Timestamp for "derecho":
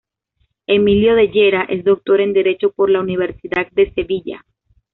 2.33-2.71